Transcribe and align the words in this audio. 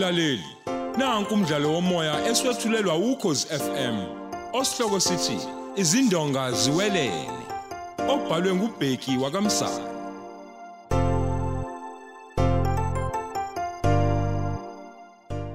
mlaleli 0.00 0.44
nanku 0.98 1.34
umdlalo 1.34 1.72
womoya 1.72 2.26
eswetshulelwa 2.28 2.96
ukhozi 2.96 3.46
FM 3.46 3.96
osihloko 4.52 5.00
sithi 5.00 5.38
izindonga 5.76 6.52
ziwelele. 6.52 7.30
Obhalwe 8.08 8.54
ngubheki 8.54 9.16
wakamsana. 9.16 9.86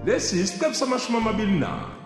Lesi 0.06 0.42
isiqephu 0.42 0.76
samashumi 0.76 1.18
amabili 1.18 1.60
nane 1.60 2.05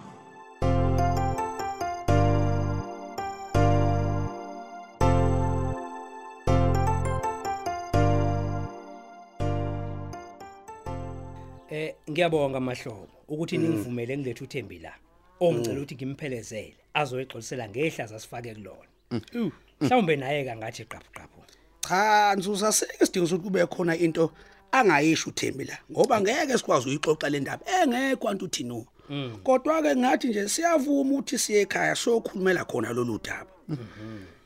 Eh 11.71 11.93
ngiyabonga 12.09 12.59
mahlobo 12.59 13.07
ukuthi 13.27 13.57
ningivumele 13.57 14.17
ngilethe 14.17 14.43
uThembi 14.43 14.79
la. 14.79 14.93
Ongicela 15.39 15.79
ukuthi 15.79 15.95
ngimphelezele 15.95 16.77
azoyixolisela 16.93 17.69
ngehlaza 17.69 18.19
sifake 18.19 18.55
kulona. 18.55 18.89
Uh, 19.11 19.51
Mhlawumbe 19.81 20.15
naye 20.15 20.45
kangathi 20.45 20.85
qaphu 20.85 21.11
qaphu. 21.13 21.39
cha 21.89 22.35
nzuza 22.37 22.71
seke 22.71 23.05
sidinga 23.05 23.25
ukuthi 23.25 23.43
kube 23.43 23.65
khona 23.65 23.97
into 23.97 24.31
angayisho 24.71 25.29
uThembi 25.29 25.63
la 25.65 25.77
ngoba 25.91 26.21
ngeke 26.21 26.57
sikwazi 26.57 26.89
uyixoxa 26.89 27.29
le 27.29 27.39
ndaba 27.39 27.65
engekho 27.81 28.29
antu 28.29 28.45
uthino 28.45 28.85
kodwa 29.43 29.81
ke 29.81 29.95
ngathi 29.95 30.27
nje 30.27 30.49
siyavuma 30.49 31.13
ukuthi 31.13 31.37
siye 31.37 31.61
ekhaya 31.61 31.95
sokhulumela 31.95 32.65
khona 32.65 32.93
lolu 32.93 33.19
daba. 33.23 33.51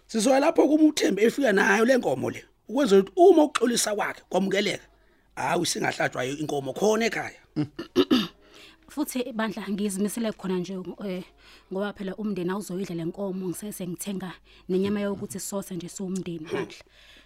Sizoya 0.08 0.40
lapho 0.40 0.68
kuma 0.68 0.84
uThembi 0.84 1.24
efika 1.24 1.52
nayo 1.52 1.86
lenkomo 1.86 2.30
le 2.30 2.46
ukwenza 2.70 3.00
ukuthi 3.00 3.12
uma 3.16 3.44
ukuxolisa 3.44 3.96
kwakhe 3.96 4.22
kwamukeleka. 4.30 4.88
Hayi 5.36 5.66
singahlatshwa 5.66 6.26
inkomo 6.26 6.74
khona 6.74 7.06
ekhaya. 7.06 7.40
Futhi 8.90 9.34
bandla 9.34 9.66
ngizimisele 9.70 10.32
khona 10.32 10.60
nje 10.60 10.78
eh, 11.06 11.24
ngoba 11.72 11.94
phela 11.94 12.16
umndeni 12.16 12.52
awuzoyidla 12.52 12.96
lenkomo 12.96 13.50
ngisese 13.50 13.88
ngithenga 13.88 14.32
nenyama 14.70 15.00
yokuthi 15.02 15.40
sose 15.40 15.76
nje 15.76 15.90
siwumndeni 15.90 16.46
bandla. 16.46 16.84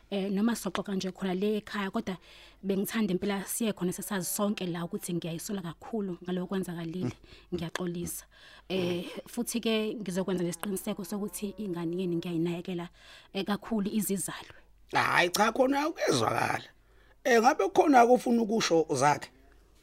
Eh 0.10 0.32
noma 0.32 0.56
soxoxa 0.56 0.96
nje 0.96 1.12
khona 1.12 1.34
le 1.36 1.58
ekhaya 1.58 1.92
kodwa 1.92 2.18
bengithanda 2.64 3.12
impela 3.12 3.44
siye 3.44 3.74
khona 3.74 3.92
sesazi 3.92 4.26
sonke 4.26 4.66
la 4.66 4.86
ukuthi 4.86 5.14
ngiyayisola 5.14 5.62
kakhulu 5.62 6.18
ngaloko 6.24 6.48
kwenzakalile 6.48 7.12
ngiyaxolisa. 7.54 8.26
Eh 8.70 9.04
futhi 9.28 9.60
ke 9.60 9.96
ngizokwenza 10.00 10.44
lesiqiniseko 10.44 11.04
sokuthi 11.04 11.54
ingane 11.58 11.98
yeni 12.00 12.16
ngiyayinakekela 12.16 12.90
eh, 13.34 13.44
kakhulu 13.44 13.90
izizalwe. 13.92 14.56
Hayi 14.94 15.30
cha 15.30 15.52
khona 15.52 15.90
ukezwakala 15.90 16.77
eh 17.23 17.42
ngabe 17.42 17.70
khona 17.70 18.02
akufuna 18.02 18.42
ukusho 18.42 18.86
zakhe 18.92 19.30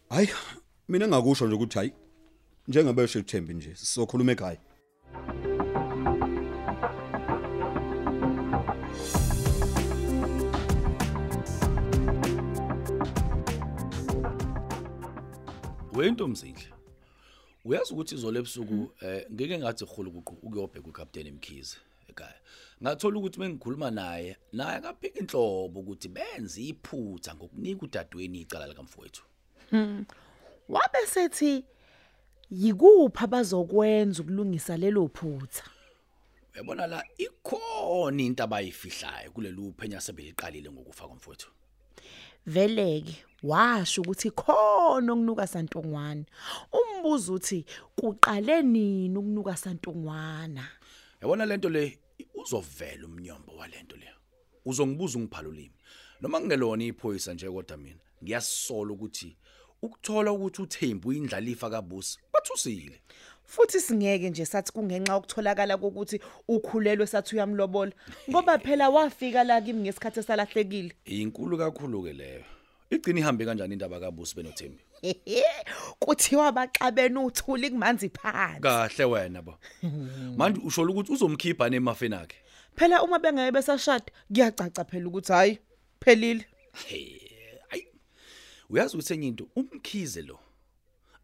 Hayi, 0.08 0.28
mina 0.88 1.08
ngakusho 1.08 1.46
nje 1.46 1.54
ukuthi 1.54 1.78
hayi. 1.78 1.92
Njengoba 2.68 3.02
esho 3.02 3.18
uThembi 3.18 3.54
nje, 3.54 3.74
sizokhuluma 3.74 4.32
ekhaya. 4.32 4.58
Wentomzindle. 15.92 16.64
Uyazi 17.64 17.92
ukuthi 17.92 18.14
izolo 18.14 18.38
ebusuku 18.38 18.90
eh 19.02 19.26
ngeke 19.32 19.58
ngathi 19.58 19.86
khulu 19.86 20.10
ukuqhu 20.10 20.34
ukuyobheka 20.46 20.88
uCaptain 20.88 21.32
Mkhize 21.32 21.76
ekhaya. 22.14 22.40
Ngathola 22.82 23.18
ukuthi 23.18 23.40
mengikhuluma 23.40 23.90
naye, 23.90 24.36
naye 24.52 24.76
akaphika 24.76 25.20
inhlobo 25.20 25.80
ukuthi 25.80 26.08
benze 26.08 26.62
iphutha 26.62 27.34
ngokunika 27.34 27.82
udadweni 27.82 28.40
icala 28.40 28.66
likamfowethu. 28.66 29.22
wabe 30.68 31.06
sethi 31.06 31.64
yikuphi 32.50 33.24
abazokwenza 33.24 34.22
ukulungisa 34.22 34.76
lelo 34.76 35.08
phutha 35.08 35.64
Uyabona 36.54 36.86
la 36.86 37.04
ikhona 37.18 38.22
into 38.22 38.44
abayifihlayo 38.44 39.30
kulelu 39.32 39.74
phenya 39.78 40.00
sebeliqalile 40.00 40.70
ngokufa 40.70 41.08
komfowethu. 41.08 41.50
veleke 42.46 43.24
washo 43.42 44.02
ukuthi 44.02 44.30
khona 44.30 45.12
okunuka 45.12 45.46
santongwana 45.46 46.24
umbuzo 46.72 47.34
uthi 47.34 47.64
kuqale 47.96 48.62
nini 48.62 49.18
ukunuka 49.18 49.56
santongwana 49.56 50.64
Yabona 51.20 51.46
lento 51.46 51.68
le 51.68 51.98
uzovela 52.34 53.06
umnyombo 53.06 53.56
walento 53.56 53.96
le. 53.96 54.08
Uzongibuza 54.64 55.18
ungiphala 55.18 55.48
ulimi. 55.48 55.74
Noma 56.20 56.40
kungelona 56.40 56.84
iphoyisa 56.84 57.34
nje 57.34 57.50
kodwa 57.50 57.76
mina 57.76 58.00
ngiyasola 58.22 58.92
ukuthi 58.92 59.36
ukuthola 59.82 60.32
ukuthi 60.32 60.62
uThembu 60.62 61.12
indlalifa 61.12 61.70
kaBusi 61.70 62.18
bathusile. 62.32 63.00
futhi 63.44 63.80
singeke 63.80 64.30
nje 64.30 64.46
sathi 64.46 64.72
kungenxa 64.72 65.16
ukutholakala 65.16 65.76
kokuthi 65.76 66.20
ukhulelwe 66.48 67.06
sathi 67.06 67.36
uyamlobola 67.36 67.92
ngoba 68.30 68.58
phela 68.58 68.88
wafika 68.88 69.44
la 69.44 69.60
kimi 69.60 69.80
ngesikhathi 69.80 70.20
esalahlekile 70.20 70.92
Inkulu 71.04 71.58
kakhulu 71.58 72.02
ke 72.02 72.12
leyo. 72.12 72.44
Igcina 72.94 73.20
ihambe 73.20 73.44
kanjani 73.44 73.72
indaba 73.72 74.00
kaBusi 74.00 74.34
benoThembi? 74.36 74.82
kuthiwa 76.02 76.52
baxabene 76.52 77.18
uthuli 77.18 77.70
kumanzi 77.70 78.08
phansi 78.08 78.60
Kahle 78.60 79.04
wena 79.04 79.42
bo. 79.42 79.58
Manje 80.36 80.60
usho 80.64 80.82
ukuthi 80.82 81.12
uzomkhipha 81.12 81.68
nemafeni 81.68 82.14
akhe. 82.14 82.36
phela 82.76 83.02
uma 83.02 83.18
bengeke 83.18 83.52
besashada 83.52 84.12
kuyacaca 84.28 84.84
phela 84.84 85.08
ukuthi 85.08 85.32
hayi 85.32 85.58
phelile 86.00 86.44
Hayi. 86.72 87.86
Uyazi 88.70 88.96
ukuthi 88.96 89.14
enye 89.14 89.28
into 89.28 89.48
umkhize 89.56 90.22
lo 90.22 90.38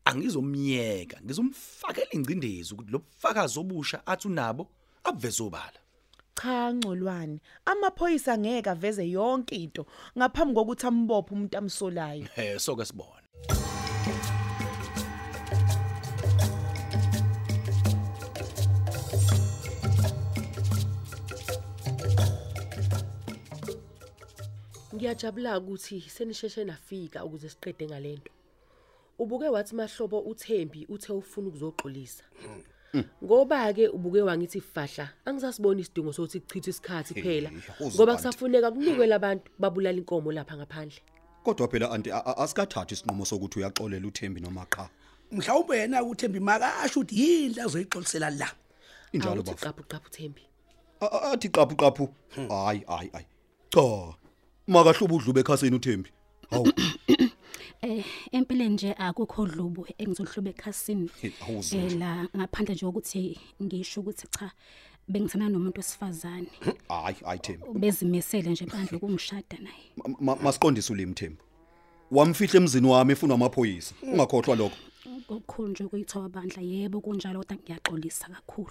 angizomyeka 0.04 1.20
ngizomfakela 1.24 2.12
ingcindezi 2.12 2.74
ukuthi 2.74 2.92
lobufakazi 2.92 3.58
obusha 3.58 4.06
athi 4.06 4.28
unabo 4.28 4.68
abuveze 5.04 5.42
obala. 5.42 5.80
Cha 6.34 6.72
ngcolwane 6.74 7.40
amaphoyisa 7.64 8.38
ngeke 8.38 8.70
aveze 8.70 9.10
yonke 9.10 9.54
into 9.56 9.86
ngaphambi 10.18 10.54
kokuthi 10.54 10.86
ambophe 10.86 11.34
umuntu 11.34 11.58
amsolayo 11.58 12.26
Eh 12.36 12.58
soke 12.58 12.84
sibone. 12.84 13.26
Ngiyajabula 24.94 25.58
ukuthi 25.58 26.00
senisheshe 26.00 26.64
nafika 26.64 27.24
ukuze 27.24 27.48
siqede 27.48 27.86
ngalento. 27.86 28.32
Ubuke 29.18 29.48
wathi 29.48 29.74
mahlobo 29.74 30.20
uThembi 30.20 30.86
uthe 30.88 31.12
ufuna 31.12 31.48
ukuzoxolisa. 31.48 32.24
Ngoba 33.24 33.72
ke 33.72 33.88
ubuke 33.88 34.22
wangithi 34.22 34.60
fahla 34.60 35.08
angisasiboni 35.24 35.80
isidingo 35.82 36.12
sokuthi 36.12 36.40
kuchithe 36.40 36.70
isikhathi 36.70 37.14
phela 37.22 37.50
uze 37.80 37.96
ngoba 37.96 38.06
bantu. 38.12 38.16
kusafuneka 38.28 38.70
kunikwe 38.70 39.06
labantu 39.06 39.50
babulala 39.58 39.98
inkomo 39.98 40.32
lapha 40.32 40.56
ngaphandle. 40.56 41.00
Kodwa 41.44 41.68
phela 41.68 41.90
anti 41.90 42.10
a- 42.12 42.24
a- 42.26 42.36
asikathathi 42.36 42.94
isinqumo 42.94 43.24
sokuthi 43.24 43.58
uyaxolela 43.58 44.06
uThembi 44.08 44.40
noma 44.40 44.66
cha. 44.74 44.88
mhlawumbe 45.32 45.76
yena 45.78 46.02
uThembi 46.02 46.40
makasho 46.40 47.00
ukuthi 47.00 47.14
yini 47.20 47.60
azoyixolisela 47.60 48.30
la 48.30 48.48
Injalo 49.12 49.32
Awuthi 49.42 49.50
bafu. 49.50 49.64
qaphu 49.64 49.82
qaphu 49.88 50.10
Thembi. 50.10 50.42
A- 51.00 51.06
a- 51.06 51.32
Athi 51.32 51.48
qaphu 51.48 51.76
qaphu. 51.76 52.08
Hayi, 52.48 52.82
hayi, 52.88 53.10
hayi. 53.12 53.26
Cha. 53.70 54.14
Makahluba 54.68 55.14
udlube 55.14 55.40
ekhasini 55.40 55.76
uThembi. 55.76 56.10
Hawu, 56.50 56.66
Eh 57.82 58.04
empileni 58.32 58.74
nje 58.74 58.92
akukho 58.98 59.46
dlubu 59.46 59.86
engizohlube 59.98 60.50
ekhasini. 60.50 61.10
Hey, 61.20 61.30
awuzwa 61.48 61.78
Eh 61.78 61.84
nje. 61.86 61.98
la 61.98 62.28
ngaphandle 62.36 62.74
nje 62.74 62.86
ukuthi 62.86 63.38
ngisho 63.62 64.00
ukuthi 64.00 64.26
cha 64.38 64.50
bengithana 65.08 65.48
nomuntu 65.48 65.78
wesifazane. 65.80 66.46
hayi, 66.88 67.16
hayi 67.24 67.38
Thembi. 67.38 67.66
Bezimisele 67.78 68.50
nje 68.50 68.66
bandle 68.66 68.96
ukungishada 68.96 69.58
naye. 69.58 69.84
Ma- 69.96 70.16
ma- 70.20 70.36
Masiqondise 70.42 70.92
ulimi 70.92 71.14
Thembi. 71.14 71.42
Wamfihla 72.10 72.60
emzini 72.60 72.86
wami 72.86 73.12
efuna 73.12 73.34
amaphoyisa. 73.34 73.94
Ungakhohlwa 74.02 74.56
lokho. 74.56 74.76
Okukhulu 75.28 75.68
nje 75.68 75.84
ukuyithoba 75.84 76.28
bandla 76.28 76.62
yebo 76.62 77.00
kunjalo 77.00 77.38
kodwa 77.40 77.56
ngiyaxolisa 77.56 78.28
kakhulu. 78.28 78.70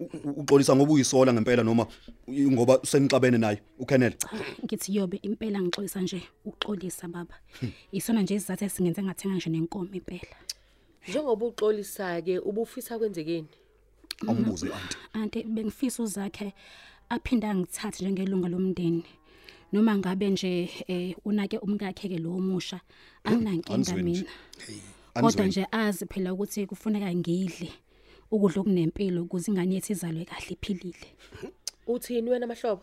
U- 0.00 0.04
u- 0.24 0.40
Uxolisa 0.40 0.76
ngoba 0.76 0.92
uyisola 0.92 1.32
ngempela 1.32 1.62
noma 1.62 1.86
u- 2.26 2.50
ngoba 2.52 2.80
senixabene 2.84 3.38
naye 3.38 3.62
uKenneth. 3.78 4.24
Ngithi 4.64 4.96
yobe 4.96 5.16
impela 5.22 5.60
ngixolisa 5.62 6.00
nje 6.00 6.22
uxolisa 6.44 7.08
baba. 7.08 7.34
Isona 7.92 8.22
nje 8.22 8.34
isizathu 8.34 8.64
esingenze 8.64 9.02
ngathenga 9.02 9.36
nje 9.36 9.50
nenkomo 9.50 9.94
impela. 9.94 10.34
Njengoba 11.08 11.46
uxolisa 11.46 12.22
ke 12.22 12.38
ubufisa 12.38 12.98
kwenzekeni? 12.98 13.48
Awumbuze 14.26 14.66
anti. 14.72 14.96
Ante 15.12 15.42
bengifisa 15.42 16.02
uzakhe 16.02 16.52
aphinda 17.08 17.54
ngithathe 17.54 18.04
njengelunga 18.04 18.48
lomndeni. 18.48 19.04
Noma 19.72 19.98
ngabe 19.98 20.30
nje 20.30 20.70
eh 20.88 21.14
unake 21.24 21.58
umkakhe 21.58 22.08
ke 22.08 22.18
lo 22.18 22.30
musha 22.38 22.80
anginankinga 23.24 23.74
Anizweni 23.74 24.10
nje. 24.10 24.20
mina. 24.20 24.32
Kodwa 25.14 25.28
Anizweni. 25.28 25.48
nje 25.48 25.66
azi 25.70 26.06
phela 26.06 26.32
ukuthi 26.34 26.66
kufuneka 26.66 27.14
ngidle 27.14 27.70
ukudla 28.36 28.60
okunempilo 28.60 29.22
ukuze 29.22 29.50
ingane 29.50 29.74
yethu 29.74 29.92
izalwe 29.92 30.24
kahle 30.24 30.52
iphilile. 30.54 31.08
Uthini 31.86 32.30
wena 32.30 32.46
mahlobo? 32.46 32.82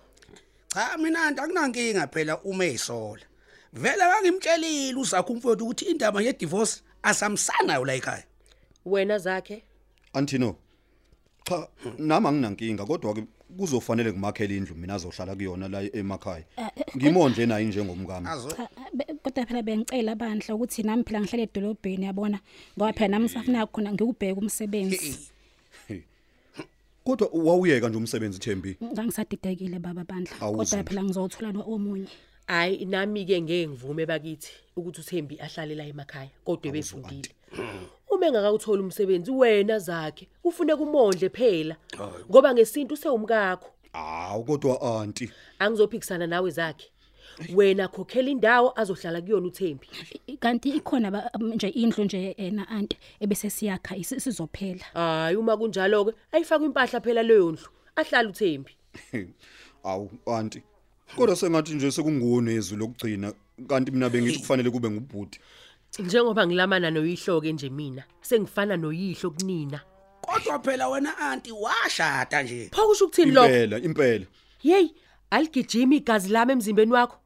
cha 0.73 0.97
mina 0.97 1.27
akunankinga 1.27 2.07
phela 2.07 2.39
uma 2.43 2.65
eyisola 2.65 3.25
vele 3.73 4.03
akangimtshelile 4.03 4.99
uzakho 4.99 5.33
umfowethu 5.33 5.63
ukuthi 5.63 5.85
indaba 5.85 6.21
ye 6.21 6.33
divorce 6.33 6.81
asamsanayo 7.03 7.85
la 7.85 7.93
ekhaya 7.93 8.23
wena 8.85 9.17
zakhe 9.17 9.63
Antino. 10.13 10.55
Cha, 11.47 11.67
nami 11.97 12.27
anginankinga 12.27 12.85
kodwa 12.85 13.13
ke 13.13 13.23
kuzofanele 13.57 14.11
ngimakhele 14.11 14.57
indlu 14.57 14.75
mina 14.75 14.95
azohlala 14.95 15.35
kuyona 15.35 15.67
la 15.67 15.81
emakhaya. 15.81 16.43
Ngimondle 16.97 17.45
naye 17.45 17.65
njengomkami. 17.65 18.27
Cha, 18.27 18.69
be- 18.93 19.07
kodwa 19.23 19.45
phela 19.45 19.61
bengicela 19.63 20.15
bandla 20.15 20.55
ukuthi 20.55 20.83
nami 20.83 21.03
phela 21.03 21.21
ngihlale 21.21 21.43
edolobheni 21.43 22.05
yabona 22.05 22.39
ngoba 22.77 22.93
phela 22.93 23.07
nami 23.07 23.29
safuna 23.29 23.65
khona 23.67 23.93
ngikubheka 23.93 24.39
umsebenzi 24.39 25.31
Kodwa 27.11 27.29
wawuyeka 27.33 27.89
nje 27.89 27.97
umsebenzi 27.97 28.39
Thembi. 28.39 28.77
ngangisadidekile 28.83 29.79
baba 29.79 30.03
bandla. 30.03 30.37
Kodwa 30.39 30.83
phela 30.83 31.03
ngizothola 31.03 31.51
lo 31.51 31.63
omunye 31.67 32.07
hayi 32.47 32.85
nami 32.85 33.25
ke 33.25 33.41
ngeke 33.41 33.67
ngivume 33.67 34.05
bakithi 34.05 34.51
ukuthi 34.77 35.01
uThembi 35.01 35.39
ahlale 35.39 35.75
la 35.75 35.83
emakhaya 35.83 36.29
kodwa 36.45 36.69
ebefundile. 36.69 37.31
Uma 38.09 38.27
engakawuthola 38.27 38.81
umsebenzi 38.81 39.31
wena 39.31 39.79
zakhe 39.79 40.27
ufune 40.43 40.75
kumondle 40.75 41.29
phela 41.29 41.75
ngoba 42.29 42.53
ngesintu 42.53 42.95
sewumkakho. 42.97 43.69
Hawu 43.93 44.43
kodwa 44.43 44.81
aunty. 44.81 45.29
angizophikisana 45.59 46.27
nawe 46.27 46.49
zakhe. 46.49 46.90
Wena 47.55 47.87
khokhela 47.87 48.29
indawo 48.29 48.73
azohlala 48.79 49.21
kuyona 49.21 49.47
uThembi 49.47 49.87
I- 50.27 50.37
kanti 50.37 50.69
ikhona 50.69 51.11
ba- 51.11 51.31
nje 51.39 51.67
indlu 51.67 52.03
nje 52.03 52.31
ena 52.37 52.67
anti 52.69 52.97
ebese 53.19 53.49
siyakha 53.49 53.95
isi- 53.95 54.19
sizophela 54.19 54.85
hayi 54.93 55.35
uma 55.35 55.57
kunjalo 55.57 56.05
ke 56.05 56.11
ayifaka 56.31 56.65
impahla 56.65 57.01
phela 57.01 57.23
leyo 57.23 57.51
ndlu 57.51 57.67
ahlala 57.95 58.29
uThembi 58.29 58.71
Awu 59.83 60.11
aunty. 60.25 60.61
Kodwa 61.15 61.35
sengathi 61.35 61.73
nje 61.73 61.91
sekungone 61.91 62.55
izwi 62.55 62.77
lokugcina 62.77 63.33
kanti 63.67 63.91
mina 63.91 64.09
bengithi 64.09 64.39
kufanele 64.39 64.69
kube 64.69 64.89
ngubhuti. 64.89 65.39
njengoba 65.99 66.47
ngilamana 66.47 66.91
noyihloke 66.91 67.53
nje 67.53 67.69
mina 67.69 68.03
sengifana 68.21 68.77
noyihlo 68.77 69.31
kunina 69.31 69.81
kodwa 70.21 70.59
phela 70.59 70.87
wena 70.89 71.17
anti 71.17 71.51
washada 71.51 72.43
nje 72.43 72.69
pho 72.73 72.87
kusho 72.87 73.05
ukuthini 73.05 73.31
lokho 73.31 73.47
Impela, 73.47 73.79
impela. 73.79 74.25
hey 74.59 74.87
aligijima 75.31 75.95
igazi 75.95 76.29
lami 76.29 76.51
emzimbeni 76.51 76.91
wakho. 76.91 77.17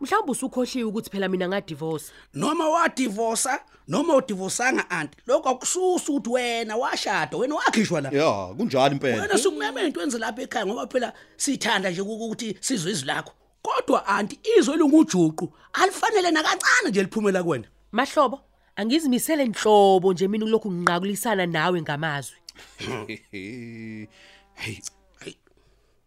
Mhlawumbe 0.00 0.32
usukhohliwe 0.32 0.88
ukuthi 0.88 1.10
phela 1.10 1.28
mina 1.28 1.48
ngadivorce 1.48 2.12
noma 2.34 2.68
wadivorsa 2.68 3.60
noma 3.88 4.16
udivosanga 4.16 4.90
anti 4.90 5.18
lokho 5.26 5.48
akususa 5.48 6.12
ukuthi 6.12 6.30
wena 6.30 6.76
washada 6.76 7.36
wena 7.36 7.54
wakhishwa 7.54 8.00
la. 8.00 8.08
Ya, 8.10 8.54
kunjalo 8.56 8.92
impela. 8.94 9.22
wena 9.22 9.38
sikumeme 9.38 9.86
into 9.86 10.02
enze 10.02 10.18
lapha 10.18 10.42
ekhaya 10.42 10.66
ngoba 10.66 10.86
phela 10.86 11.12
sithanda 11.36 11.90
nje 11.90 12.00
ukuthi 12.00 12.56
sizwe 12.60 12.92
izwi 12.92 13.06
lakho. 13.06 13.32
Kodwa 13.62 14.06
anti 14.06 14.40
izwe 14.58 14.76
lungujuqu 14.76 15.52
alifanele 15.72 16.30
nakancane 16.30 16.88
nje 16.90 17.02
liphumela 17.02 17.42
kuwena. 17.42 17.68
Mahlobo 17.92 18.40
angizimisele 18.76 19.46
nhlobo 19.46 20.12
nje 20.12 20.28
mina 20.28 20.44
kulokhu 20.44 20.72
nginqakulisana 20.72 21.46
nawe 21.46 21.82
ngamazwi. 21.82 22.36
Hey. 24.56 24.78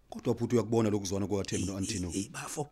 Hey. 0.09 0.21
Kodwa 0.21 0.33
bhuti 0.33 0.56
uyakubona 0.56 0.89
lokuzwana 0.89 1.27
kwaThembi 1.27 1.65
noAntino. 1.68 2.09
hey 2.09 2.30
bafo 2.30 2.69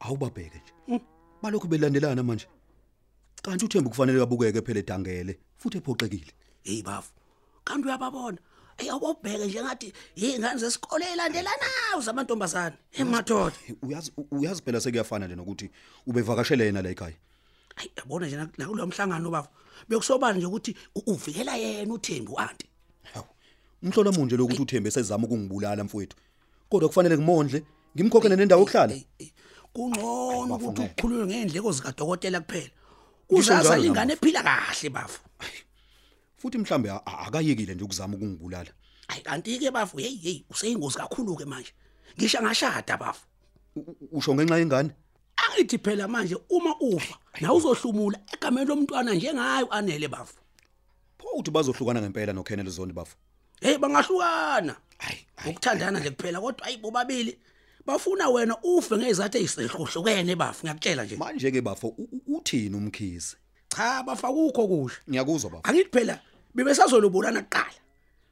Awubabheke 0.00 0.62
nje. 0.88 1.00
Balokhu 1.42 1.68
belandelana 1.68 2.22
manje. 2.22 2.46
Kanti 3.42 3.64
uThembi 3.64 3.88
kufanele 3.90 4.22
abukeke 4.22 4.62
phela 4.62 4.80
edangele 4.80 5.38
futhi 5.58 5.78
ephoxekile. 5.78 6.32
hey 6.64 6.82
bafo 6.82 7.10
kanti 7.64 7.86
uyababona 7.88 8.38
hey 8.76 8.90
awubheke 8.90 9.46
nje 9.46 9.62
ngathi 9.62 9.92
yingane 10.16 10.58
zesikole 10.60 11.04
elandelanayo 11.12 12.00
zamantombazana 12.00 12.76
emadoda 12.92 13.56
Hey, 13.66 13.74
Uyazi 13.82 14.12
uyazi 14.30 14.62
phela 14.62 14.80
sekuyafana 14.80 15.26
nje 15.26 15.36
nokuthi 15.36 15.70
ubevakashele 16.06 16.64
yena 16.64 16.82
la 16.82 16.90
ekhaya. 16.90 17.16
hayi 17.76 17.90
yabona 17.96 18.26
nje 18.26 18.36
la 18.58 18.66
kulo 18.66 18.86
mhlangano 18.86 19.30
bafo 19.30 19.48
bekusobala 19.88 20.36
nje 20.38 20.46
ukuthi 20.46 20.76
u- 20.94 21.02
uvikela 21.12 21.56
yena 21.56 21.94
uThembi 21.94 22.32
anti 22.36 22.66
Hawu. 23.14 23.26
Umhlola 23.82 24.12
munje 24.12 24.36
lokuthi 24.36 24.62
uThembi 24.62 24.88
esezama 24.88 25.26
ukungibulala 25.26 25.84
mfowethu. 25.84 26.16
Kodwa 26.68 26.88
kufanele 26.88 27.16
ngimondle, 27.16 27.62
ngimkhokhele 27.96 28.36
nendawo 28.36 28.60
yokuhlala. 28.62 28.92
Ey, 28.94 29.04
ey, 29.18 29.32
kungcono 29.72 30.46
bafo, 30.46 30.54
ukuthi 30.68 30.80
ngeke. 30.82 30.92
ukukhulunywe 30.92 31.26
ngendleko 31.26 31.72
zikadokotela 31.72 32.40
kuphela 32.40 32.70
Ngisho 33.32 33.40
uzaza 33.40 33.62
njalo 33.68 33.82
lingane 33.82 34.06
nami. 34.06 34.12
ephila 34.12 34.42
kahle 34.42 34.90
bafo 34.90 35.20
Futhi 36.38 36.58
mhlambe 36.58 36.90
a- 36.90 37.02
a- 37.06 37.18
akayekile 37.26 37.74
nje 37.74 37.84
ukuzama 37.84 38.16
ukungibulala. 38.16 38.70
hayi 39.08 39.22
kanti 39.22 39.58
ke 39.58 39.70
bafo 39.70 39.98
hey 39.98 40.16
hey 40.16 40.44
useyingozi 40.50 40.96
kakhulu 40.98 41.36
ke 41.36 41.44
manje 41.44 41.72
ngisho 42.18 42.42
ngashada 42.42 42.96
bafo 42.96 43.26
U- 43.76 43.80
u- 43.80 44.08
Usho 44.18 44.34
ngenxa 44.34 44.58
yengane? 44.58 44.90
angithi 45.36 45.78
phela 45.78 46.08
manje 46.08 46.36
uma 46.50 46.76
ufa 46.80 47.16
na 47.40 47.52
uzohlumula 47.52 48.18
egameni 48.32 48.66
lomntwana 48.68 49.14
njengayo 49.14 49.66
anele 49.72 50.08
bafo 50.08 50.34
Pho 51.18 51.28
uthi 51.38 51.50
bazohlukana 51.50 52.00
ngempela 52.02 52.32
noKenneth 52.32 52.68
Zondi 52.70 52.94
bafo. 52.94 53.16
Hey 53.60 53.78
bangahlukana. 53.78 54.76
Hayi 54.98 55.26
ukuthandana 55.50 56.00
nje 56.00 56.10
kuphela 56.10 56.40
kodwa 56.40 56.64
hayi 56.64 56.76
bobabili 56.76 57.38
bafuna 57.86 58.28
wena 58.28 58.56
ufe 58.62 58.96
ngezathu 58.96 59.38
ezihluhlukene 59.38 60.36
bafo 60.36 60.66
ngiyakutshela 60.66 61.04
nje. 61.04 61.16
Manje 61.16 61.50
ke 61.50 61.60
bafo 61.60 61.88
u- 61.88 62.08
u- 62.12 62.36
uthini 62.36 62.76
umkhize? 62.76 63.36
cha 63.68 64.02
bafa 64.02 64.28
kukho 64.28 64.68
kusho 64.68 65.00
Ngiyakuzwa 65.10 65.50
bafo. 65.50 65.62
angithi 65.68 65.90
phela 65.90 66.20
bebesazolobulana 66.54 67.42
kuqala. 67.42 67.78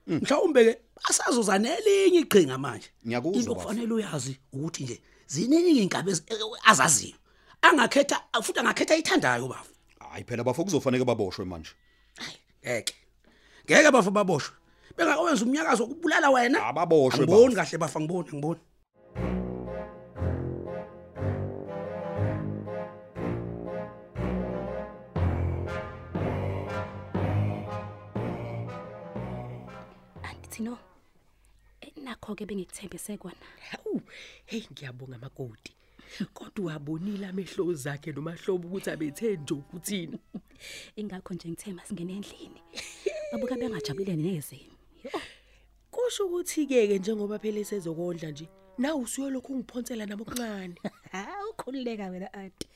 Mhlawumbe 0.07 0.65
ke 0.65 0.79
basazoza 0.97 1.59
nelinye 1.59 2.21
iqhinga 2.21 2.59
manje. 2.59 2.89
Ngiyakuzwa, 3.07 3.39
into 3.41 3.55
bafo. 3.55 3.69
kufanele 3.69 3.93
uyazi 3.95 4.39
ukuthi 4.53 4.85
nje 4.85 5.01
ziningi 5.27 5.83
inkabe 5.83 6.11
ezi- 6.13 6.23
eh, 6.27 6.39
azaziyo. 6.71 7.17
Angakhetha 7.63 8.21
futhi 8.43 8.59
angakhetha 8.61 8.97
ithandayo 8.97 9.49
bafo. 9.49 9.71
Hayi 10.11 10.25
phela 10.25 10.45
bafo 10.45 10.65
kuzofanele 10.65 11.05
baboshwe 11.05 11.45
manje. 11.45 11.71
hayi 12.17 12.37
ngeke. 12.65 12.95
Ngeke 13.67 13.91
bafo 13.91 14.11
baboshwe. 14.11 14.55
Bengawenza 14.97 15.45
umnyakazo 15.45 15.83
wokubulala 15.83 16.31
wena. 16.31 16.67
Ababoshwe 16.67 17.25
ngiboni 17.25 17.55
bafo. 17.55 17.57
kahle 17.57 17.79
bafa 17.79 18.01
ngiboni 18.01 18.29
ngiboni 18.33 18.61
andithi 30.23 30.63
no 30.63 30.79
eh, 31.81 31.93
nakho 32.05 32.35
ke 32.35 32.47
bengikuthembise 32.47 33.17
kona. 33.19 33.47
Hawu 33.71 34.01
hey 34.47 34.63
ngiyabonga 34.73 35.19
makoti 35.19 35.73
kodwa 36.35 36.73
wabonile 36.73 37.27
amehlo 37.27 37.73
zakhe 37.75 38.13
nomahlobo 38.13 38.69
ukuthi 38.69 38.91
abethe 38.91 39.37
nje 39.37 39.55
ukuthini 39.55 40.19
ingakho 40.97 41.35
nje 41.35 41.49
ngithe 41.49 41.73
masingene 41.73 42.13
endlini. 42.13 42.61
Babuka 43.33 43.57
bengajabulile 43.57 44.17
neze. 44.17 44.57
Yo, 44.57 44.76
kusho 45.91 46.27
ukuthi 46.27 46.67
ke 46.67 46.89
ke 46.89 46.99
njengoba 46.99 47.39
phela 47.39 47.61
esezokondla 47.61 48.31
nje 48.31 48.47
nawe 48.79 49.01
usuyolokhu 49.05 49.53
ungiphonsela 49.53 50.07
nami 50.07 50.23
okuncane 50.23 50.77
ha 51.13 51.23
ukhululeka 51.51 52.07
wena 52.13 52.29
anti 52.33 52.67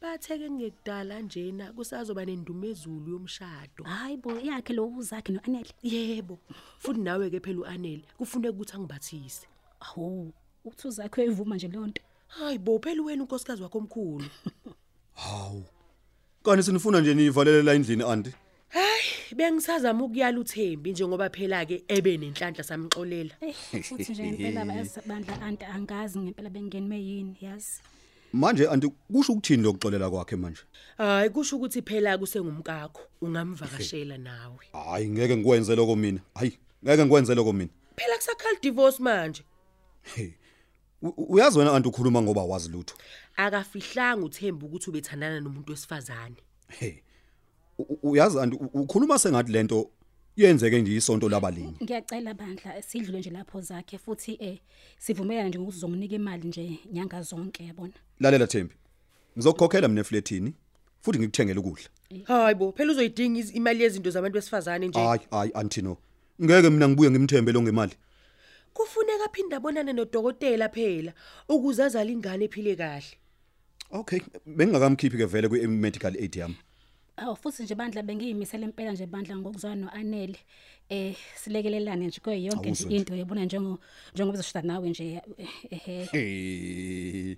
batheke 0.00 0.50
ngekudala 0.50 1.20
njena 1.20 1.72
kusazoba 1.72 2.24
nendumezulu 2.24 3.10
yomshado. 3.12 3.84
Hayi 3.84 4.16
bo 4.16 4.30
yakhe 4.32 4.72
lo 4.72 4.88
uzakhe 4.88 5.32
noanele 5.32 5.72
yebo 5.82 6.38
futhi 6.78 7.00
nawe 7.00 7.30
ke 7.30 7.40
phela 7.40 7.60
uanele 7.60 8.04
kufuneka 8.18 8.54
ukuthi 8.54 8.74
angibathise. 8.76 9.46
Awu 9.80 10.32
uthi 10.64 10.88
uzakhe 10.88 11.20
uyivuma 11.20 11.56
nje 11.56 11.68
leyo 11.68 11.86
nto. 11.86 12.02
Hayi 12.28 12.58
bo 12.58 12.78
phela 12.78 13.02
wena 13.02 13.22
unkosikazi 13.22 13.62
wakho 13.62 13.78
omkhulu. 13.78 14.24
Hawu. 15.22 15.64
Kanti 16.42 16.62
sinifuna 16.62 17.00
nje 17.00 17.14
nivalele 17.14 17.62
la 17.62 17.74
endlini 17.74 18.02
anti. 18.02 18.32
Hayi 18.70 19.34
bengisazama 19.36 20.04
ukuyala 20.04 20.40
uThembi 20.40 20.90
njengoba 20.92 21.30
phela 21.30 21.66
ke 21.66 21.84
ebe 21.88 22.16
nenhlanhla 22.16 22.64
samxolela 22.64 23.34
futhi 23.82 24.12
nje 24.12 24.28
impela 24.28 24.64
bayasibandla 24.68 25.42
anti 25.42 25.64
angazi 25.64 26.18
ngempela 26.18 26.50
bengenwe 26.50 26.96
yini 26.98 27.36
yazi 27.40 27.80
Manje 28.32 28.68
anti 28.68 28.88
kusho 29.12 29.32
ukuthini 29.32 29.62
lokuxolela 29.62 30.10
kwakhe 30.10 30.36
manje? 30.36 30.60
hayi 30.98 31.30
kusho 31.30 31.56
ukuthi 31.56 31.82
phela 31.82 32.18
kusengumkakho 32.18 33.02
ungamvakashela 33.22 34.18
nawe 34.18 34.66
Hayi 34.72 35.08
ngeke 35.08 35.36
ngikwenze 35.36 35.76
lokho 35.76 35.96
mina. 35.96 36.20
Hayi, 36.34 36.58
ngeke 36.84 37.02
ngikwenze 37.04 37.34
lokho 37.34 37.52
mina. 37.52 37.70
phela 37.96 38.16
kusakhala 38.16 38.58
divorce 38.62 39.02
manje 39.02 39.42
Hey. 40.02 40.30
U- 41.02 41.08
u- 41.16 41.26
Uyazi 41.34 41.58
wena 41.58 41.72
anti 41.72 41.88
ukhuluma 41.88 42.22
ngoba 42.22 42.42
wazi 42.42 42.68
lutho. 42.68 42.94
akafihlanga 43.36 44.24
uThembi 44.26 44.64
ukuthi 44.66 44.90
ubethandana 44.90 45.40
nomuntu 45.40 45.72
wesifazane 45.72 46.36
Hey. 46.68 46.94
U- 47.80 47.86
u- 48.02 48.10
Uyazi 48.10 48.38
anti 48.40 48.56
u- 48.56 48.70
ukhuluma 48.82 49.18
sengathi 49.18 49.52
lento 49.52 49.90
yenzeke 50.36 50.82
nje 50.82 50.96
isonto 50.96 51.28
labalingi. 51.28 51.84
ngiyacela 51.84 52.34
bandla 52.34 52.82
sidlule 52.82 53.18
nje 53.18 53.30
lapho 53.30 53.60
zakhe 53.60 53.98
futhi 53.98 54.36
eh 54.40 54.58
sivumelana 54.98 55.48
nje 55.48 55.58
ukuthi 55.58 55.76
uzonginika 55.76 56.14
imali 56.14 56.48
nje 56.48 56.78
nyanga 56.92 57.22
zonke 57.22 57.64
yabona 57.64 57.92
Lalela 58.20 58.46
Thembi. 58.46 58.74
Ngizokukhokhela 59.36 59.88
mina 59.88 60.00
efletini 60.00 60.54
futhi 61.02 61.18
ngikuthengele 61.18 61.60
ukudla. 61.60 61.88
hayi 62.24 62.54
bo 62.54 62.72
phela 62.72 62.92
uzoyidinga 62.92 63.40
iz- 63.40 63.56
imali 63.56 63.82
yezinto 63.82 64.10
zabantu 64.10 64.34
besifazane 64.34 64.88
nje 64.88 64.98
Hayi, 64.98 65.20
hayi 65.30 65.50
anti 65.54 65.82
no. 65.82 65.96
Ngeke 66.42 66.70
mina 66.70 66.88
ngibuye 66.88 67.10
ngimthembe 67.10 67.52
lo 67.52 67.62
ngemali. 67.62 67.94
kufuneka 68.74 69.24
aphinda 69.24 69.56
abonane 69.56 69.92
nodokotela 69.92 70.68
phela 70.68 71.12
ukuze 71.48 71.84
azale 71.84 72.12
ingane 72.12 72.44
ephile 72.44 72.76
kahle 72.76 73.16
Okay, 73.92 74.20
bengingakamkhiphi 74.46 75.16
ke 75.18 75.24
vele 75.26 75.48
kwi 75.48 75.66
medical 75.66 76.14
aid 76.16 76.36
yami. 76.36 76.56
Awu 77.22 77.34
futhi 77.42 77.62
nje 77.62 77.74
bandla 77.80 78.02
bengiyimisela 78.08 78.64
impela 78.68 78.90
nje 78.92 79.06
bandla 79.12 79.34
ngokuzwana 79.36 79.80
noanele. 79.82 80.38
Eh 80.96 81.14
silekelelane 81.40 82.04
nje 82.06 82.18
kuyo 82.24 82.38
yonke 82.46 82.68
nje 82.70 82.84
Awuzwe 82.84 82.86
nje. 82.88 82.96
into 82.96 83.12
yabona 83.20 83.42
njengo 83.44 83.72
njengoba 84.12 84.36
uzoshada 84.38 84.66
nawe 84.68 84.86
nje 84.90 85.04
ehe. 85.76 85.96
hey 86.12 87.36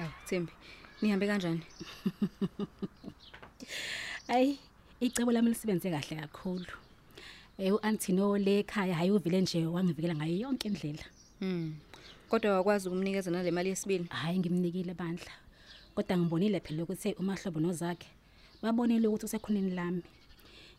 Awu 0.00 0.12
Thembi, 0.28 0.52
nihambe 1.02 1.26
kanjani? 1.30 1.62
Ay 4.34 4.46
icebo 5.06 5.30
lami 5.32 5.48
lisebenze 5.52 5.88
kahle 5.94 6.14
kakhulu. 6.22 6.72
Eh 7.58 7.72
uAntino 7.72 8.36
le 8.36 8.58
ekhaya 8.60 8.94
hayi 8.94 9.10
uvile 9.10 9.40
nje 9.40 9.66
wangivikela 9.66 10.14
ngayo 10.14 10.36
yonke 10.36 10.68
indlela. 10.68 11.04
Mm. 11.40 11.74
Kodwa 12.28 12.52
wakwazi 12.52 12.88
ukumnikeza 12.88 13.30
nale 13.30 13.50
mali 13.50 13.68
yesibili. 13.68 14.04
Hayi 14.10 14.38
ngimnikile 14.38 14.94
bandla. 14.94 15.32
Kodwa 15.94 16.18
ngibonile 16.18 16.60
phela 16.60 16.82
ukuthi 16.82 17.12
umahlobo 17.12 17.60
nozakhe 17.60 18.08
babonile 18.62 19.08
ukuthi 19.08 19.24
usekhoneni 19.24 19.70
lami. 19.70 20.02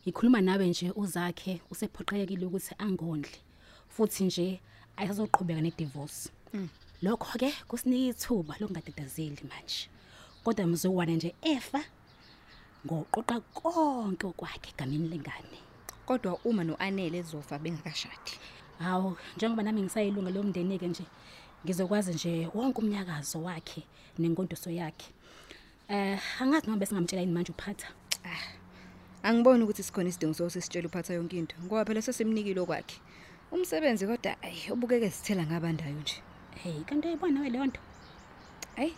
Ngikhuluma 0.03 0.41
nawe 0.41 0.67
nje 0.67 0.91
uzakhe 0.95 1.61
usephoqelekile 1.71 2.45
ukuthi 2.45 2.75
angondle. 2.77 3.37
Futhi 3.89 4.23
nje 4.23 4.59
ayisazoqhubeka 4.97 5.61
nedivorce. 5.61 6.29
Lokho 7.01 7.39
ke 7.39 7.53
kusinika 7.67 8.09
ithuba 8.13 8.53
lokungadedazeli 8.59 9.43
manje. 9.49 9.89
Kodwa 10.43 10.67
mzowana 10.67 11.13
nje 11.15 11.33
efa 11.41 11.81
ngoqoqa 12.85 13.39
konke 13.57 14.27
okwakhe 14.27 14.71
gameni 14.77 15.09
lengane. 15.09 15.66
Kodwa 16.07 16.39
uma 16.45 16.63
noanele 16.63 17.17
ezofa 17.17 17.59
bengakashadi. 17.59 18.33
Hawu 18.79 19.17
njengoba 19.35 19.63
nami 19.63 19.81
ngisayilunga 19.81 20.31
lomndeni 20.31 20.79
ke 20.79 20.87
nje 20.87 21.05
ngizokwazi 21.65 22.13
nje 22.13 22.47
wonke 22.53 22.79
umnyakazo 22.81 23.43
wakhe 23.43 23.83
nenkondiso 24.19 24.69
yakhe. 24.71 25.11
Eh 25.89 26.19
angazi 26.41 26.67
noma 26.67 26.79
bese 26.79 26.95
ngamtshela 26.95 27.21
yini 27.21 27.33
manje 27.33 27.51
uphatha. 27.51 27.87
Angiboni 29.23 29.63
ukuthi 29.63 29.83
sikhona 29.83 30.09
isidingo 30.09 30.33
sosisitshela 30.33 30.87
uphatha 30.87 31.13
yonke 31.13 31.37
into. 31.37 31.55
Ngoba 31.65 31.85
phela 31.85 32.01
sesimnikile 32.01 32.59
okwakhe. 32.61 32.97
Umsebenzi 33.51 34.07
kodwa 34.07 34.41
ayi 34.41 34.71
ubukeke 34.71 35.11
sithela 35.11 35.43
ngabandayo 35.43 35.99
nje. 35.99 36.23
Hey 36.63 36.83
kanti 36.87 37.07
uyibona 37.07 37.41
we 37.41 37.49
leyo 37.49 37.65
nto? 37.65 37.81
Ayi 38.77 38.93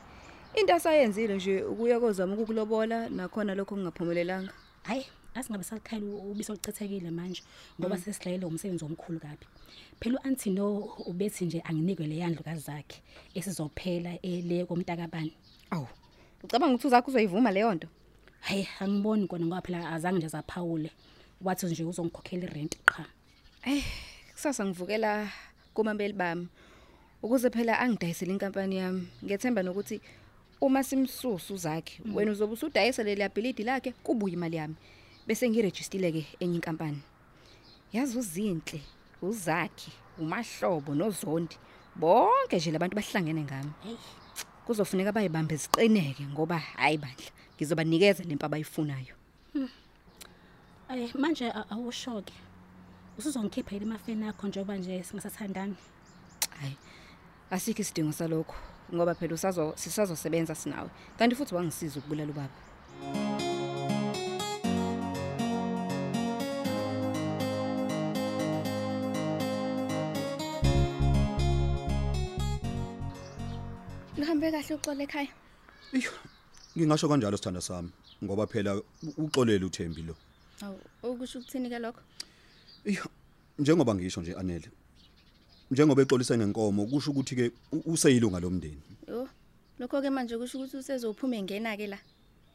into 0.56 0.74
asayenzile 0.76 1.36
nje 1.36 1.64
ukuya 1.64 2.00
kozama 2.00 2.34
ukukulobola 2.34 3.10
nakhona 3.10 3.56
lokho 3.56 3.76
kungaphumelelanga. 3.76 4.54
Hayi 4.84 5.06
asingabe 5.40 5.64
sakhayela 5.64 6.16
ubiso 6.32 6.54
licethekile 6.54 7.12
manje 7.12 7.42
ngoba 7.80 7.98
sesilayele 7.98 8.46
umsebenzi 8.46 8.86
omkhulu 8.86 9.20
kabi. 9.20 9.46
Phela 10.00 10.20
uAntino 10.20 10.66
ubethi 11.08 11.46
nje 11.46 11.62
anginikwe 11.62 12.08
le 12.08 12.18
yandlu 12.18 12.44
kazakhe 12.44 13.02
esizophela 13.36 14.20
ele 14.22 14.66
komntakabani. 14.66 15.34
Awu. 15.72 15.88
Ucabanga 16.44 16.76
ukuthi 16.76 16.88
uzakho 16.88 17.12
uzoyivuma 17.12 17.52
leyo 17.52 17.74
nto? 17.74 17.88
Hayi 18.42 18.68
angiboni 18.80 19.28
kona 19.28 19.46
ngoba 19.46 19.62
phela 19.62 19.90
azange 19.92 20.18
nje 20.18 20.28
zaphawule. 20.28 20.92
Wathi 21.42 21.66
nje 21.66 21.84
uzongikhokhela 21.84 22.44
irent 22.44 22.78
qha. 22.86 23.06
Eh 23.66 23.84
kusasa 24.34 24.66
ngivukela 24.66 25.32
kumambeli 25.74 26.14
bami 26.14 26.48
ukuze 27.24 27.50
phela 27.50 27.80
angidayisele 27.80 28.32
inkampani 28.32 28.78
yami. 28.78 29.08
Ngiyethemba 29.24 29.64
nokuthi 29.64 30.02
uma 30.62 30.84
simsusu 30.84 31.58
zakhe 31.58 32.02
wena 32.14 32.32
uzobe 32.32 32.54
usudayisa 32.54 33.04
le 33.04 33.16
liability 33.16 33.64
lakhe 33.64 33.92
kubuye 33.92 34.34
imali 34.34 34.56
yami. 34.56 34.76
Bese 35.30 35.46
ngirejistile 35.50 36.10
ke 36.12 36.26
enye 36.42 36.56
inkampani. 36.58 37.02
Yazi 37.94 38.18
uzinhle, 38.18 38.82
uzakhe, 39.22 39.92
umahlobo 40.18 40.96
nozondi. 40.96 41.56
Bonke 41.96 42.58
nje 42.58 42.72
labantu 42.72 42.96
bahlangene 42.96 43.42
ngami. 43.44 43.72
Hey 43.84 43.96
Kuzofuneka 44.66 45.12
bayibambe 45.12 45.56
ziqineke 45.56 46.24
ngoba 46.34 46.58
hayi 46.58 46.98
bandla 46.98 47.30
ngizobanikeza 47.56 48.24
lempa 48.24 48.46
abayifunayo. 48.46 49.14
Ay 50.90 51.10
manje 51.14 51.46
a- 51.52 51.66
awushoke. 51.70 52.34
Usuzongikhipha 53.18 53.76
ile 53.76 53.86
mafeni 53.86 54.26
akho 54.28 54.48
njengoba 54.48 54.78
nje 54.78 55.04
singasathandani. 55.04 55.76
Hayi. 56.60 56.78
Asikho 57.52 57.82
isidingo 57.82 58.12
salokho 58.12 58.56
ngoba 58.94 59.16
phela 59.16 59.34
usazo 59.36 59.74
sisazosebenza 59.76 60.56
sinawe. 60.56 60.90
Kanti 61.18 61.36
futhi 61.36 61.56
wangisiza 61.56 62.00
ukubulala 62.00 62.32
ubaba. 62.32 63.29
Nihambe 74.20 74.52
kahle 74.52 74.76
uxole 74.76 75.04
ekhaya. 75.04 75.32
iyo 75.94 76.12
ngingasho 76.78 77.08
kanjalo 77.10 77.38
sithanda 77.38 77.62
sami 77.62 77.90
ngoba 78.24 78.48
phela 78.48 78.76
u- 78.76 78.84
uxolele 79.18 79.66
uThembi 79.66 80.02
lo 80.04 80.16
Awu, 80.62 80.78
okusho 81.04 81.40
ukuthini 81.40 81.70
ke 81.70 81.80
lokho? 81.80 82.02
iyo 82.86 83.06
njengoba 83.60 83.96
ngisho 83.96 84.22
nje 84.22 84.34
anele 84.36 84.70
njengoba 85.72 86.02
exolise 86.04 86.38
ngenkomo 86.38 86.86
kusho 86.86 87.12
ukuthi 87.12 87.36
ke 87.36 87.46
u- 87.72 87.84
useyilunga 87.94 88.40
lomndeni 88.40 88.82
Yo. 89.08 89.28
Lokho 89.80 90.02
ke 90.02 90.10
manje 90.10 90.38
kusho 90.38 90.58
ukuthi 90.60 90.78
usezophuma 90.78 91.36
engena 91.40 91.78
ke 91.78 91.88
la. 91.88 91.98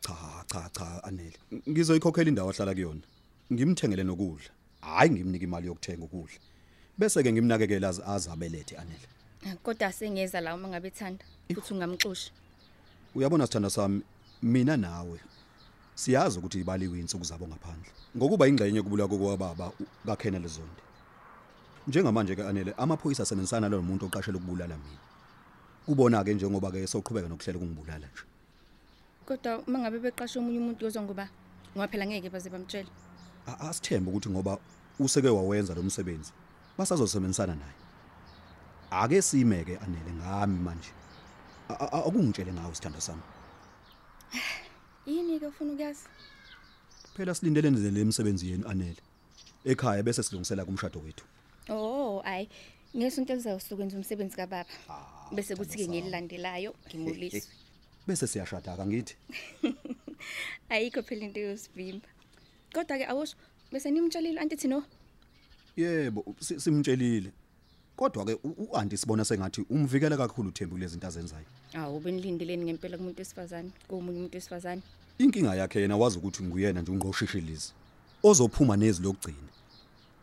cha 0.00 0.44
cha 0.46 0.68
cha 0.70 1.02
anele 1.04 1.38
ngizoyikhokhela 1.68 2.28
indawo 2.28 2.50
ahlala 2.52 2.74
kuyona 2.74 3.00
ngimthengele 3.52 4.04
nokudla 4.04 4.50
hayi 4.80 5.10
ngimnika 5.10 5.44
imali 5.48 5.66
yokuthenga 5.66 6.04
ukudla 6.04 6.38
bese 6.98 7.22
ke 7.24 7.32
ngimnakekela 7.32 7.88
aze 7.88 8.02
azabelethe 8.04 8.76
anele 8.76 9.08
Kodwa 9.62 9.92
sengeza 9.92 10.40
la 10.40 10.54
uma 10.54 10.68
ngabe 10.68 10.88
ethanda 10.88 11.24
futhi 11.54 11.74
ungamxoshi. 11.74 12.32
uyabona 13.14 13.46
sithanda 13.46 13.70
sami 13.70 14.02
mina 14.42 14.76
nawe 14.76 15.20
siyazi 15.94 16.38
ukuthi 16.38 16.60
ibaliwe 16.60 16.98
insuku 17.00 17.24
zabo 17.24 17.46
ngaphandle. 17.48 17.90
Ngokuba 18.16 18.48
ingxenye 18.48 18.82
kubula 18.82 19.06
kokwababa 19.08 19.72
kakhena 20.06 20.38
lezonde 20.38 20.82
njengamanje 21.88 22.34
ke 22.36 22.42
anele 22.42 22.72
amaphoyisa 22.76 23.22
asebenzisana 23.22 23.68
lo 23.68 23.82
muntu 23.82 24.06
oqashela 24.06 24.38
ukubulala 24.38 24.76
mina. 24.76 25.00
Kubona 25.86 26.24
ke 26.24 26.34
njengoba 26.34 26.70
ke 26.72 26.86
soqhubeka 26.86 27.28
nokuhlela 27.28 27.58
ukungibulala 27.58 28.06
nje. 28.08 28.24
Kodwa 29.26 29.58
uma 29.68 29.78
ngabe 29.78 29.98
beqasha 30.00 30.40
omunye 30.40 30.58
umuntu 30.58 30.84
yozwa 30.84 31.02
ngoba 31.02 31.28
ngoba 31.76 31.88
phela 31.88 32.06
ngeke 32.06 32.30
baze 32.32 32.48
bamtshele. 32.50 32.88
A- 33.46 33.60
asithembe 33.68 34.10
ukuthi 34.10 34.30
ngoba 34.30 34.58
useke 34.98 35.28
wawenza 35.28 35.74
lo 35.74 35.82
msebenzi 35.82 36.32
basazosebenzisana 36.78 37.54
naye. 37.54 37.83
Ake 39.02 39.22
simeke 39.22 39.76
anele 39.76 40.12
ngami 40.20 40.58
manje 40.58 40.90
A- 41.68 41.74
a- 41.84 42.04
akungitshele 42.08 42.52
ngawo 42.52 42.74
sithanda 42.74 43.00
sami 43.00 43.22
Yini 45.06 45.40
ke 45.40 45.46
ufuna 45.46 45.72
ukuyazi? 45.72 46.04
phela 47.16 47.34
silindele 47.34 47.70
nje 47.70 47.90
le 47.90 48.04
misebenzi 48.04 48.50
yenu 48.50 48.68
anele 48.68 49.00
ekhaya 49.64 50.02
bese 50.02 50.22
silungisela 50.22 50.64
kumshado 50.64 51.00
wethu 51.00 51.24
Oh, 51.68 52.20
ayi. 52.24 52.48
Ngesonto 52.96 53.32
elizayo 53.32 53.58
sokwenza 53.60 53.96
umsebenzi 53.96 54.36
kababa. 54.36 54.68
Bese 55.32 55.56
kuthi 55.56 55.78
ke 55.78 55.88
ngelilandelayo 55.88 56.74
ngimuliswe. 56.88 57.42
bese 58.06 58.26
siyashada 58.26 58.72
akangithi 58.72 59.16
Ayikho 60.70 61.02
phela 61.02 61.24
into 61.24 61.40
yosivimba. 61.40 62.06
Kodwa 62.74 62.98
ke 62.98 63.06
awusho 63.08 63.36
bese 63.72 63.90
nimtshelile 63.90 64.40
anti 64.40 64.56
thino 64.56 64.84
yebo 65.76 66.24
si- 66.40 66.60
simtshelile 66.60 67.32
kodwa 67.96 68.24
ke 68.24 68.34
u- 68.44 68.56
u-anti 68.70 68.96
sibona 68.96 69.24
sengathi 69.24 69.64
umvikela 69.70 70.16
kakhulu 70.16 70.48
uThembi 70.48 70.74
kulezi 70.74 70.92
zinto 70.92 71.06
azenzayo 71.06 71.44
Awu 71.74 72.00
benilindeleni 72.00 72.64
ngempela 72.64 72.96
kumuntu 72.98 73.18
wesifazane, 73.20 73.70
komunye 73.88 74.18
umuntu 74.18 74.34
wesifazane. 74.36 74.82
inkinga 75.18 75.54
yakhe 75.54 75.80
yena 75.80 75.96
wazi 75.96 76.18
ukuthi 76.18 76.42
nguyena 76.42 76.80
nje 76.82 76.92
ungqoshishilizi 76.92 77.72
ozophuma 78.22 78.76
nezi 78.76 79.02
lokugcina 79.02 79.48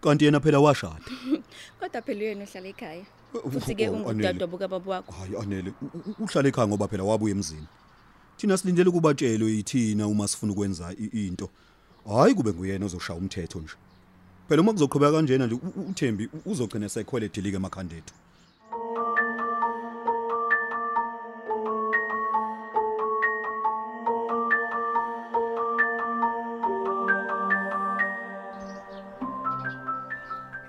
kanti 0.01 0.25
yena 0.25 0.39
phela 0.39 0.59
washada 0.59 1.05
Kodwa 1.79 2.01
phela 2.01 2.19
uyena 2.19 2.43
ohlala 2.43 2.67
ekhaya. 2.67 3.05
Futhi 3.51 3.75
ke 3.75 3.89
Oh, 3.89 3.93
ungudadwa 3.93 4.47
buka 4.47 4.67
baba 4.67 4.91
wakho. 4.91 5.11
hayi 5.11 5.35
anele 5.37 5.73
u- 5.81 5.85
u- 6.09 6.23
uhlala 6.23 6.49
ekhaya 6.49 6.67
ngoba 6.67 6.87
phela 6.87 7.03
wabuya 7.03 7.31
emzini 7.35 7.67
thina 8.37 8.57
silindele 8.57 8.91
kubatshelwe 8.91 9.51
yithina 9.51 10.07
uma 10.07 10.27
sifuna 10.27 10.51
ukwenza 10.53 10.91
i- 10.99 11.27
into 11.27 11.49
hayi 12.09 12.33
kube 12.35 12.51
nguyena 12.53 12.85
ozoshaya 12.85 13.19
umthetho 13.19 13.59
nje 13.59 13.73
phela 14.51 14.61
uma 14.63 14.73
kuzoqhubeka 14.75 15.11
kanjena 15.15 15.45
nje 15.47 15.55
u- 15.55 15.71
u- 15.79 15.85
uThembi 15.91 16.23
u- 16.35 16.41
uzogcina 16.51 16.87
sekhwele 16.95 17.27
dilike 17.33 17.55
emakhanda 17.61 17.95
ethu 17.99 18.13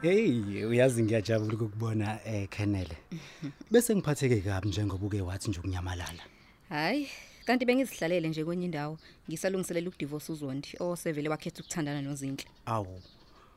Hey 0.02 0.64
uyazi 0.64 1.02
ngiyajabula 1.02 1.54
ukukubona 1.54 2.18
eh 2.26 2.48
Kenele. 2.48 2.96
Bese 3.70 3.94
ngiphatheke 3.96 4.40
kabi 4.40 4.68
njengoba 4.68 5.06
uke 5.06 5.20
wathi 5.20 5.50
nje 5.50 5.58
ukunyamalala. 5.60 6.22
Hayi, 6.68 7.08
kanti 7.44 7.64
bengizihlalele 7.66 8.28
nje 8.28 8.44
kwenye 8.44 8.64
indawo, 8.64 8.98
ngisalungiselela 9.28 9.88
ukudivorce 9.88 10.32
uZondi 10.32 10.68
osevele 10.80 11.28
wakhetha 11.28 11.60
ukuthandana 11.60 12.02
nozinhle. 12.02 12.44
Awu. 12.66 13.00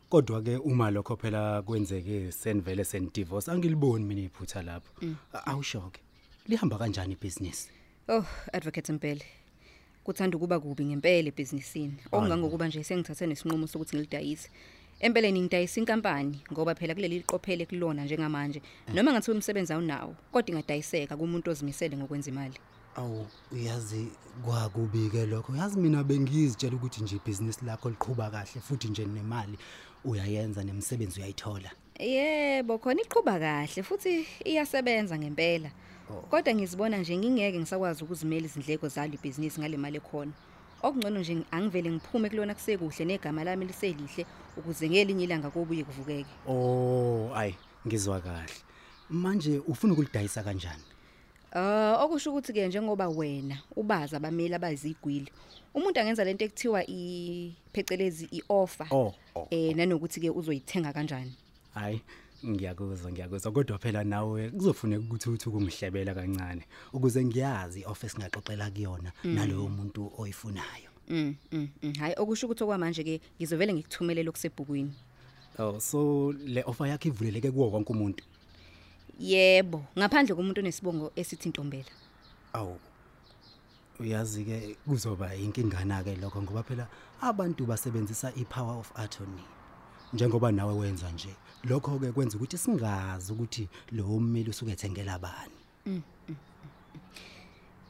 Kodwa 0.09 0.41
ke 0.41 0.57
uma 0.57 0.91
lokho 0.91 1.15
phela 1.15 1.61
kwenzeke 1.61 2.31
senivele 2.31 2.83
senidivorce 2.85 3.51
angiliboni 3.51 4.05
mina 4.05 4.21
iphutha 4.21 4.61
lapho 4.61 4.91
A- 5.33 5.45
awushoke 5.45 6.01
lihamba 6.47 6.77
kanjani 6.77 7.13
ibhizinisi 7.13 7.69
Oh, 8.07 8.23
advocate 8.53 8.93
Mpele. 8.93 9.25
Kuthanda 10.03 10.37
ukuba 10.37 10.59
kubi 10.59 10.85
ngempela 10.85 11.27
ebhizinisini. 11.27 11.97
Okungangokuba 12.11 12.67
nje 12.67 12.83
sengithathe 12.83 13.25
nesinqumo 13.27 13.67
sokuthi 13.67 13.95
ngilidayise. 13.97 14.49
Empeleni 14.99 15.41
ngidayisa 15.41 15.79
inkampani 15.81 16.41
ngoba 16.53 16.75
phela 16.75 16.93
kuleli 16.93 17.17
liqophele 17.17 17.65
kulona 17.65 18.05
njengamanje. 18.05 18.61
Noma 18.93 19.11
ngathi 19.11 19.31
umsebenzi 19.31 19.73
awunawo, 19.73 20.15
kodwa 20.31 20.49
ingadayiseka 20.51 21.17
kumuntu 21.17 21.49
ozimisele 21.51 21.97
ngokwenza 21.97 22.29
imali. 22.31 22.57
awu 22.95 23.27
uyazi 23.51 24.07
kwakubi 24.45 25.09
ke 25.09 25.25
lokho 25.25 25.55
yazi 25.55 25.77
mina 25.79 26.03
bengizitshela 26.03 26.75
ukuthi 26.75 27.01
nje 27.03 27.15
ibhizinisi 27.15 27.65
lakho 27.65 27.89
liqhubha 27.89 28.29
kahle 28.29 28.61
futhi 28.61 28.87
nje 28.87 29.05
nemali 29.05 29.57
uyayenza 30.05 30.63
nemsebenzi 30.63 31.19
uyayithola 31.19 31.71
Yebo, 31.99 32.77
khona 32.77 33.01
iqhubha 33.01 33.39
kahle 33.39 33.83
futhi 33.83 34.27
iyasebenza 34.45 35.17
ngempela. 35.17 35.71
Kodwa 36.29 36.53
ngizibona 36.53 36.97
nje 36.97 37.17
ngingeke 37.17 37.59
ngisakwazi 37.59 38.03
ukuzimela 38.03 38.45
izindleko 38.45 38.87
zalo 38.87 39.13
ibhizinisi 39.13 39.59
ngale 39.59 39.77
mali 39.77 39.97
ekhona. 39.97 40.31
Okungcono 40.83 41.19
nje 41.19 41.45
angivele 41.51 41.89
ngiphume 41.91 42.29
kulona 42.29 42.53
kusekuhle 42.53 43.05
negama 43.05 43.43
lami 43.43 43.65
liselihle 43.65 44.25
ukuze 44.57 44.89
ngelinye 44.89 45.23
ilanga 45.23 45.49
kobuye 45.49 45.83
kuvukeke. 45.83 46.33
oh 46.47 47.31
ayi 47.35 47.55
ngizwa 47.87 48.19
kahle 48.19 48.53
manje 49.09 49.61
ufuna 49.67 49.93
ukulidayisa 49.93 50.43
kanjani 50.43 50.83
Ah, 51.57 52.03
okusho 52.03 52.31
ukuthi 52.31 52.53
ke 52.53 52.67
njengoba 52.67 53.07
wena 53.09 53.57
ubaza 53.75 54.17
abameli 54.17 54.53
abazigwili. 54.55 55.31
Umuntu 55.73 55.99
angenza 55.99 56.23
lento 56.23 56.45
ekuthiwa 56.45 56.83
iphecelezi 56.87 58.27
ioffer. 58.31 58.87
Oh, 58.91 59.13
oh, 59.35 59.47
Eh 59.49 59.75
nanokuthi 59.75 60.19
ke 60.19 60.29
uzoyithenga 60.29 60.93
kanjani? 60.93 61.33
hayi 61.73 62.01
ngiyakuzwa 62.45 63.11
ngiyakuzwa 63.11 63.51
kodwa 63.51 63.77
phela 63.77 64.03
nawe 64.03 64.49
kuzofuneka 64.49 65.03
ukuthi 65.03 65.29
uthi 65.29 65.49
ukungihlebela 65.49 66.13
kancane 66.13 66.63
ukuze 66.93 67.25
ngiyazi 67.25 67.85
office 67.85 68.15
ngaxoxela 68.17 68.71
kuyona 68.71 69.11
naloyo 69.23 69.67
muntu 69.69 70.11
oyifunayo 70.17 70.89
Mm, 71.07 71.35
mm, 71.51 71.67
mm. 71.83 71.93
Hayi 71.99 72.15
okusho 72.17 72.47
ukuthi 72.47 72.63
okwamanje 72.63 73.03
ke 73.03 73.21
ngizovele 73.39 73.73
ngikuthumelele 73.73 74.29
okusebhukwini. 74.29 74.91
oh 75.59 75.79
so 75.79 76.31
le 76.31 76.63
offer 76.65 76.87
yakhe 76.87 77.09
ivuleleke 77.09 77.51
kuwo 77.51 77.71
wonke 77.71 77.91
umuntu 77.93 78.23
Yebo, 79.19 79.83
ngaphandle 79.97 80.35
komuntu 80.35 80.59
onesibongo 80.61 81.11
esithi 81.15 81.49
Ntombela. 81.49 81.91
awu 82.53 82.79
uyazi 83.99 84.43
ke 84.45 84.75
kuzoba 84.87 85.35
inkingana 85.35 86.03
ke 86.03 86.15
lokho 86.15 86.41
ngoba 86.41 86.63
phela 86.63 86.87
abantu 87.21 87.65
basebenzisa 87.65 88.31
ipower 88.35 88.77
of 88.79 88.91
attorney 88.95 89.43
njengoba 90.13 90.51
nawe 90.51 90.73
wenza 90.73 91.11
nje 91.11 91.35
lokho 91.63 91.99
ke 91.99 92.11
kwenza 92.11 92.37
ukuthi 92.37 92.57
singazi 92.57 93.31
ukuthi 93.33 93.67
lo 93.91 94.03
mmeli 94.19 94.49
usuke 94.49 94.71
ethengela 94.71 95.19
bani 95.19 96.03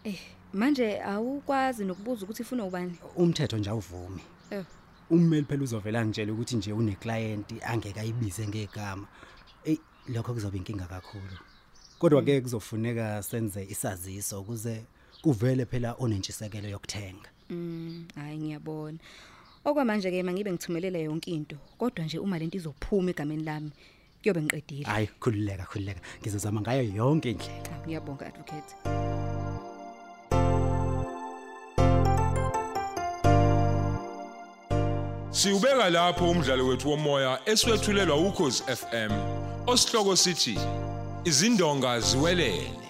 Eh, 0.03 0.19
manje 0.53 1.01
awukwazi 1.01 1.85
nokubuza 1.85 2.23
ukuthi 2.25 2.41
ufuna 2.43 2.65
ubani? 2.65 2.97
umthetho 3.15 3.57
nje 3.57 3.69
awuvumi 3.69 4.21
Eh. 4.51 4.65
ummeli 5.09 5.45
phela 5.45 5.63
uzovela 5.63 6.05
ngitshela 6.05 6.33
ukuthi 6.33 6.55
nje 6.55 6.73
une 6.73 6.95
client 6.95 7.53
angeke 7.65 7.99
ayibize 7.99 8.47
ngegama 8.47 9.07
ey 9.07 9.34
lokho 10.07 10.33
kuzoba 10.33 10.57
inkinga 10.57 10.85
kakhulu 10.85 11.37
kodwa 11.99 12.21
ke 12.21 12.41
kuzofuneka 12.41 13.23
senze 13.23 13.63
isaziso 13.69 14.41
ukuze 14.41 14.83
kuvele 15.21 15.65
phela 15.65 15.95
onentshisekelo 15.99 16.69
yokuthenga 16.69 17.29
Mm, 17.49 18.05
hayi 18.15 18.37
ngiyabona. 18.37 18.97
Okwamanje 19.65 20.09
ke 20.11 20.23
mangibe 20.23 20.51
ngithumelela 20.51 20.97
yonke 20.97 21.31
into, 21.31 21.57
kodwa 21.77 22.05
nje 22.05 22.17
uma 22.19 22.39
lento 22.39 22.57
izophuma 22.57 23.11
egameni 23.11 23.43
lami, 23.43 23.71
kuyobe 24.21 24.41
ngiqedile. 24.41 24.85
hayi 24.85 25.07
khulileka 25.21 25.65
khulileka 25.69 26.01
ngizozama 26.21 26.61
ngayo 26.61 26.83
yonke 26.83 27.31
indlela 27.31 27.61
Cha, 27.63 27.77
Ngiyabonga 27.85 28.25
advocate. 28.25 28.73
Siubeka 35.31 35.89
lapho 35.89 36.29
umdlalo 36.31 36.67
wethu 36.67 36.89
womoya 36.89 37.39
eswetshulelwa 37.45 38.17
ukhozi 38.17 38.63
FM. 38.63 39.11
Osihloko 39.67 40.15
sithi 40.15 40.57
izindonga 41.25 41.99
ziwelele. 41.99 42.84